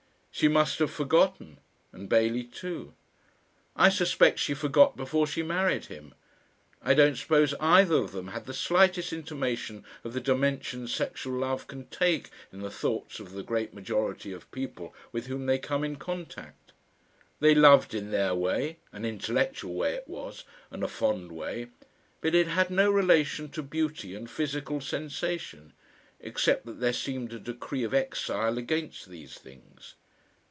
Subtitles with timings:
[0.33, 1.59] She must have forgotten
[1.91, 2.93] and Bailey too.
[3.75, 6.15] I suspect she forgot before she married him.
[6.81, 11.67] I don't suppose either of them had the slightest intimation of the dimensions sexual love
[11.67, 15.83] can take in the thoughts of the great majority of people with whom they come
[15.83, 16.71] in contact.
[17.41, 21.67] They loved in their way an intellectual way it was and a fond way
[22.21, 25.73] but it had no relation to beauty and physical sensation
[26.21, 29.95] except that there seemed a decree of exile against these things.